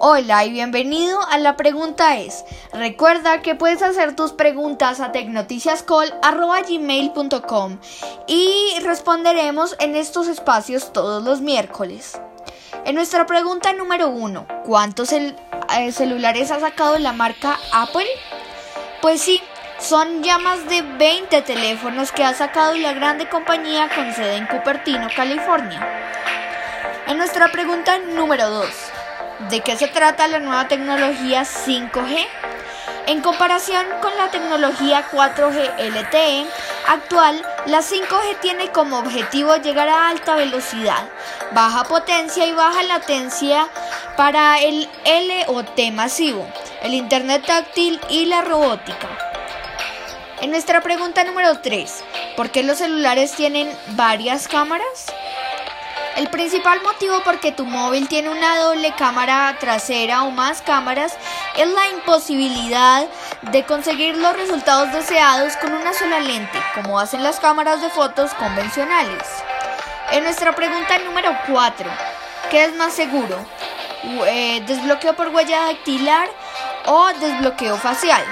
Hola 0.00 0.44
y 0.44 0.50
bienvenido 0.50 1.20
a 1.28 1.38
la 1.38 1.56
pregunta 1.56 2.18
es. 2.18 2.44
Recuerda 2.72 3.42
que 3.42 3.56
puedes 3.56 3.82
hacer 3.82 4.14
tus 4.14 4.30
preguntas 4.30 5.00
a 5.00 5.10
tecnoticiascall.gmail.com 5.10 7.78
y 8.28 8.76
responderemos 8.84 9.74
en 9.80 9.96
estos 9.96 10.28
espacios 10.28 10.92
todos 10.92 11.24
los 11.24 11.40
miércoles. 11.40 12.20
En 12.84 12.94
nuestra 12.94 13.26
pregunta 13.26 13.72
número 13.72 14.08
uno, 14.08 14.46
¿cuántos 14.64 15.12
eh, 15.12 15.34
celulares 15.90 16.52
ha 16.52 16.60
sacado 16.60 16.96
la 16.98 17.12
marca 17.12 17.58
Apple? 17.72 18.06
Pues 19.02 19.20
sí, 19.20 19.42
son 19.80 20.22
ya 20.22 20.38
más 20.38 20.68
de 20.68 20.82
20 20.82 21.42
teléfonos 21.42 22.12
que 22.12 22.22
ha 22.22 22.34
sacado 22.34 22.76
la 22.76 22.92
grande 22.92 23.28
compañía 23.28 23.88
con 23.92 24.14
sede 24.14 24.36
en 24.36 24.46
Cupertino, 24.46 25.08
California. 25.16 25.84
En 27.08 27.18
nuestra 27.18 27.50
pregunta 27.50 27.98
número 27.98 28.48
2, 28.50 28.87
¿De 29.38 29.60
qué 29.60 29.76
se 29.76 29.86
trata 29.86 30.26
la 30.26 30.40
nueva 30.40 30.66
tecnología 30.66 31.42
5G? 31.42 32.26
En 33.06 33.20
comparación 33.20 33.86
con 34.02 34.14
la 34.16 34.32
tecnología 34.32 35.08
4G 35.12 35.78
LTE 35.78 36.44
actual, 36.88 37.40
la 37.66 37.78
5G 37.78 38.40
tiene 38.40 38.72
como 38.72 38.98
objetivo 38.98 39.54
llegar 39.54 39.88
a 39.88 40.08
alta 40.08 40.34
velocidad, 40.34 41.08
baja 41.52 41.84
potencia 41.84 42.46
y 42.46 42.52
baja 42.52 42.82
latencia 42.82 43.68
para 44.16 44.58
el 44.58 44.88
LOT 45.06 45.92
masivo, 45.92 46.44
el 46.82 46.94
Internet 46.94 47.44
táctil 47.46 48.00
y 48.10 48.26
la 48.26 48.42
robótica. 48.42 49.08
En 50.40 50.50
nuestra 50.50 50.80
pregunta 50.80 51.22
número 51.22 51.60
3, 51.60 52.04
¿por 52.36 52.50
qué 52.50 52.64
los 52.64 52.78
celulares 52.78 53.32
tienen 53.32 53.70
varias 53.90 54.48
cámaras? 54.48 55.06
El 56.18 56.30
principal 56.30 56.82
motivo 56.82 57.22
por 57.22 57.38
que 57.38 57.52
tu 57.52 57.64
móvil 57.64 58.08
tiene 58.08 58.28
una 58.28 58.58
doble 58.58 58.92
cámara 58.98 59.56
trasera 59.60 60.24
o 60.24 60.32
más 60.32 60.62
cámaras 60.62 61.16
es 61.56 61.68
la 61.68 61.90
imposibilidad 61.90 63.06
de 63.52 63.62
conseguir 63.62 64.16
los 64.16 64.36
resultados 64.36 64.92
deseados 64.92 65.56
con 65.58 65.72
una 65.72 65.94
sola 65.94 66.18
lente, 66.18 66.58
como 66.74 66.98
hacen 66.98 67.22
las 67.22 67.38
cámaras 67.38 67.80
de 67.82 67.90
fotos 67.90 68.34
convencionales. 68.34 69.22
En 70.10 70.24
nuestra 70.24 70.56
pregunta 70.56 70.98
número 70.98 71.30
4, 71.46 71.88
¿qué 72.50 72.64
es 72.64 72.74
más 72.74 72.94
seguro? 72.94 73.38
Eh, 74.26 74.60
¿Desbloqueo 74.66 75.14
por 75.14 75.28
huella 75.28 75.66
dactilar 75.66 76.28
o 76.86 77.12
desbloqueo 77.20 77.76
facial? 77.76 78.24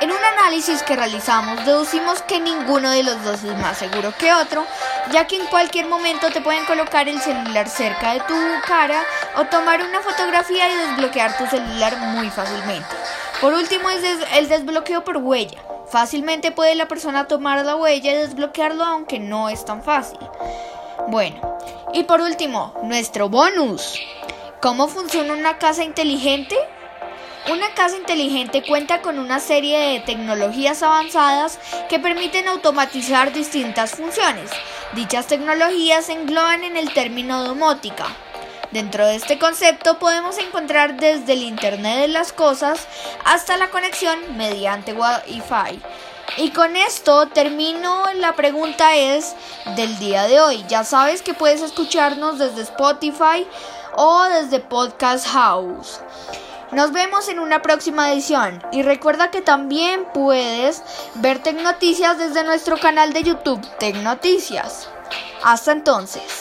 En 0.00 0.12
un 0.12 0.24
análisis 0.38 0.84
que 0.84 0.94
realizamos 0.94 1.64
deducimos 1.66 2.22
que 2.22 2.38
ninguno 2.38 2.92
de 2.92 3.02
los 3.02 3.20
dos 3.24 3.42
es 3.42 3.56
más 3.58 3.78
seguro 3.78 4.14
que 4.16 4.32
otro, 4.32 4.64
ya 5.10 5.26
que 5.26 5.34
en 5.34 5.46
cualquier 5.46 5.88
momento 5.88 6.30
te 6.30 6.40
pueden 6.40 6.64
colocar 6.66 7.08
el 7.08 7.20
celular 7.20 7.68
cerca 7.68 8.12
de 8.12 8.20
tu 8.20 8.34
cara 8.64 9.02
o 9.36 9.46
tomar 9.46 9.82
una 9.82 10.00
fotografía 10.00 10.70
y 10.70 10.76
desbloquear 10.76 11.36
tu 11.36 11.46
celular 11.46 11.96
muy 11.96 12.30
fácilmente. 12.30 12.86
Por 13.40 13.54
último 13.54 13.90
es 13.90 14.04
el 14.34 14.48
desbloqueo 14.48 15.02
por 15.02 15.16
huella. 15.16 15.58
Fácilmente 15.90 16.52
puede 16.52 16.76
la 16.76 16.86
persona 16.86 17.26
tomar 17.26 17.64
la 17.64 17.74
huella 17.74 18.12
y 18.12 18.16
desbloquearlo 18.18 18.84
aunque 18.84 19.18
no 19.18 19.48
es 19.48 19.64
tan 19.64 19.82
fácil. 19.82 20.20
Bueno, 21.08 21.58
y 21.92 22.04
por 22.04 22.20
último, 22.20 22.72
nuestro 22.84 23.28
bonus. 23.28 23.98
¿Cómo 24.62 24.86
funciona 24.86 25.32
una 25.32 25.58
casa 25.58 25.82
inteligente? 25.82 26.56
Una 27.50 27.72
casa 27.72 27.96
inteligente 27.96 28.62
cuenta 28.62 29.00
con 29.00 29.18
una 29.18 29.40
serie 29.40 29.78
de 29.78 30.00
tecnologías 30.00 30.82
avanzadas 30.82 31.58
que 31.88 31.98
permiten 31.98 32.46
automatizar 32.46 33.32
distintas 33.32 33.92
funciones. 33.92 34.50
Dichas 34.92 35.28
tecnologías 35.28 36.06
se 36.06 36.12
engloban 36.12 36.62
en 36.62 36.76
el 36.76 36.92
término 36.92 37.42
domótica. 37.42 38.04
Dentro 38.70 39.06
de 39.06 39.16
este 39.16 39.38
concepto 39.38 39.98
podemos 39.98 40.36
encontrar 40.36 40.98
desde 40.98 41.32
el 41.32 41.42
Internet 41.42 42.00
de 42.00 42.08
las 42.08 42.34
Cosas 42.34 42.86
hasta 43.24 43.56
la 43.56 43.70
conexión 43.70 44.18
mediante 44.36 44.92
Wi-Fi. 44.92 45.80
Y 46.36 46.50
con 46.50 46.76
esto 46.76 47.28
termino 47.28 48.04
la 48.16 48.34
pregunta 48.34 48.94
es 48.94 49.34
del 49.74 49.98
día 49.98 50.24
de 50.24 50.38
hoy. 50.38 50.66
Ya 50.68 50.84
sabes 50.84 51.22
que 51.22 51.32
puedes 51.32 51.62
escucharnos 51.62 52.38
desde 52.38 52.60
Spotify 52.60 53.46
o 53.96 54.24
desde 54.24 54.60
Podcast 54.60 55.26
House. 55.28 56.00
Nos 56.72 56.92
vemos 56.92 57.28
en 57.28 57.38
una 57.38 57.62
próxima 57.62 58.12
edición 58.12 58.62
y 58.72 58.82
recuerda 58.82 59.30
que 59.30 59.40
también 59.40 60.04
puedes 60.12 60.82
ver 61.14 61.42
Tecnoticias 61.42 62.18
desde 62.18 62.44
nuestro 62.44 62.78
canal 62.78 63.14
de 63.14 63.22
YouTube 63.22 63.66
Tecnoticias. 63.78 64.90
Hasta 65.42 65.72
entonces. 65.72 66.37